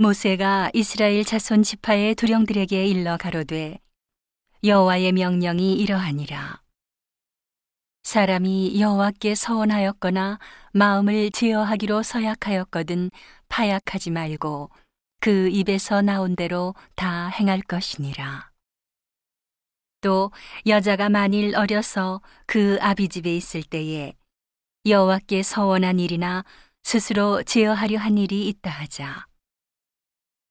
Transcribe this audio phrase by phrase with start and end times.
[0.00, 3.80] 모세가 이스라엘 자손 지파의 두령들에게 일러 가로되
[4.62, 6.62] 여호와의 명령이 이러하니라.
[8.04, 10.38] 사람이 여호와께 서원하였거나
[10.72, 13.10] 마음을 제어하기로 서약하였거든
[13.48, 14.70] 파약하지 말고
[15.18, 18.52] 그 입에서 나온 대로 다 행할 것이니라.
[20.00, 20.30] 또
[20.68, 24.14] 여자가 만일 어려서 그 아비 집에 있을 때에
[24.86, 26.44] 여호와께 서원한 일이나
[26.84, 29.26] 스스로 제어하려 한 일이 있다 하자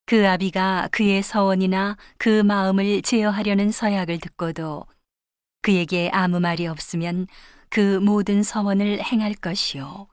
[0.08, 4.86] 그 아비가 그의 서원이나 그 마음을 제어하려는 서약을 듣고도
[5.62, 7.27] 그에게 아무 말이 없으면
[7.68, 10.08] 그 모든 서원을 행할 것이요.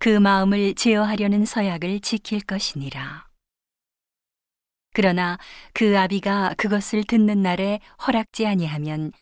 [0.00, 3.28] 그 마음을 제어하려는 서약을 지킬 것이니라.
[4.92, 5.38] 그러나
[5.72, 9.12] 그 아비가 그것을 듣는 날에 허락지 아니하면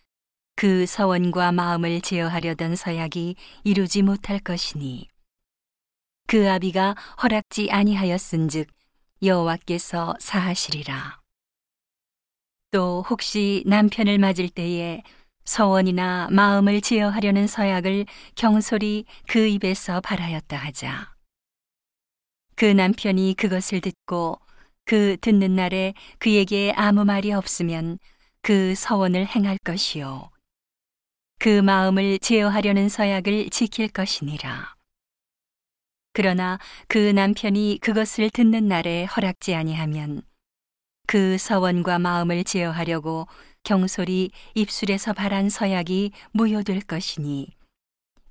[0.57, 5.09] 그 서원과 마음을 제어하려던 서약이 이루지 못할 것이니
[6.27, 8.82] 그 아비가 허락지 아니하였은즉
[9.23, 11.21] 여호와께서 사하시리라.
[12.73, 15.03] 또 혹시 남편을 맞을 때에
[15.45, 21.15] 서원이나 마음을 제어하려는 서약을 경솔히 그 입에서 발하였다 하자.
[22.57, 24.41] 그 남편이 그것을 듣고
[24.85, 27.99] 그 듣는 날에 그에게 아무 말이 없으면
[28.41, 30.31] 그 서원을 행할 것이요.
[31.39, 34.75] 그 마음을 제어하려는 서약을 지킬 것이니라.
[36.13, 40.23] 그러나 그 남편이 그것을 듣는 날에 허락지 아니하면
[41.07, 43.27] 그 서원과 마음을 제어하려고
[43.65, 47.49] 경솔이 입술에서 발한 서약이 무효될 것이니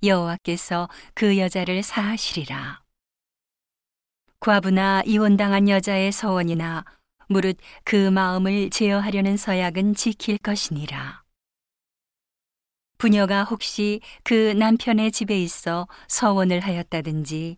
[0.04, 2.82] 여호와께서 그 여자를 사하시리라.
[4.40, 6.84] 과부나 이혼당한 여자의 서원이나
[7.28, 11.21] 무릇 그 마음을 제어하려는 서약은 지킬 것이니라.
[13.02, 17.58] 부녀가 혹시 그 남편의 집에 있어 서원을 하였다든지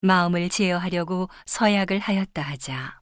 [0.00, 3.00] 마음을 제어하려고 서약을 하였다 하자.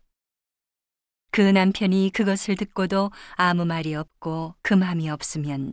[1.31, 5.73] 그 남편이 그것을 듣고도 아무 말이 없고 금함이 없으면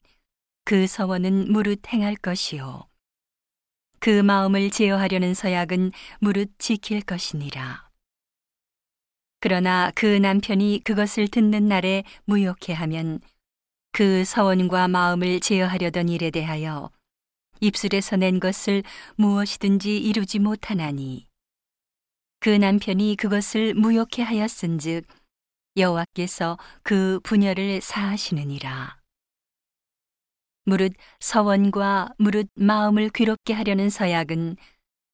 [0.63, 2.87] 그 서원은 무릇 행할 것이요.
[3.99, 7.89] 그 마음을 제어하려는 서약은 무릇 지킬 것이니라.
[9.41, 13.19] 그러나 그 남편이 그것을 듣는 날에 무욕해 하면
[13.95, 16.91] 그 서원과 마음을 제어하려던 일에 대하여
[17.61, 18.83] 입술에서 낸 것을
[19.15, 21.27] 무엇이든지 이루지 못하나니.
[22.41, 25.07] 그 남편이 그것을 무욕해 하였은즉
[25.77, 28.97] 여호와께서 그 분열을 사하시느니라.
[30.65, 30.91] 무릇
[31.21, 34.57] 서원과 무릇 마음을 괴롭게 하려는 서약은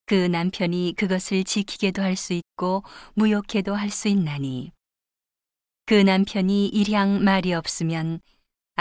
[0.08, 2.84] 그 남편이 그것을 지키게도 할 수 있고
[3.14, 4.72] 무욕해도 할 수 있나니.
[5.86, 8.22] 그 남편이 일향 말이 없으면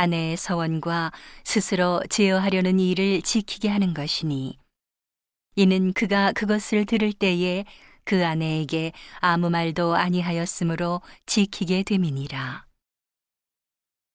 [0.01, 1.13] 아내의 서원과
[1.45, 4.59] 스스로 제어하려는 일을 지키게 하는 것이니
[5.57, 7.67] 이는 그가 그것을 들을 때에
[8.05, 12.65] 그 아내에게 아무 말도 아니하였으므로 지키게 됨이니라.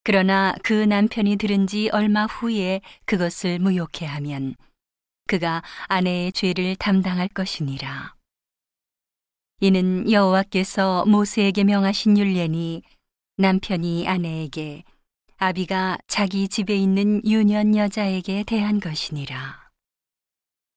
[0.04, 4.56] 그러나 그 남편이 들은 지 얼마 후에 그것을 무욕해 하면
[5.28, 8.16] 그가 아내의 죄를 담당할 것이니라.
[9.62, 12.82] 이는 여호와께서 모세에게 명하신 율례니
[13.38, 14.84] 남편이 아내에게
[15.38, 19.65] 아비가 자기 집에 있는 유년 여자에게 대한 것이니라.